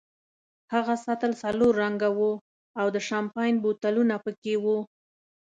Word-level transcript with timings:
هغه 0.73 0.95
سطل 1.05 1.31
سلور 1.41 1.73
رنګه 1.83 2.09
وو 2.17 2.31
او 2.79 2.87
د 2.95 2.97
شیمپین 3.07 3.53
بوتلونه 3.63 4.15
پکې 4.25 4.55
وو. 4.63 4.77